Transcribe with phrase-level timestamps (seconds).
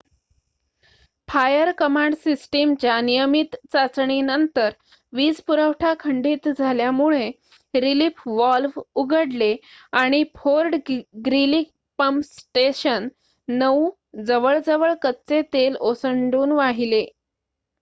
[1.27, 4.69] fire command सिस्टमच्या नियमित चाचणीनंतर
[5.13, 7.31] वीज पुरवठा खंडीत झाल्यामुळे
[7.73, 9.55] रीलिफ वॉल्व उघडले
[9.91, 10.75] आणि फोर्ड
[11.25, 11.63] ग्रीली
[11.99, 13.07] पम्प स्टेशन
[13.47, 17.05] ९ जवळ कच्चे तेल ओसंडून वाहिले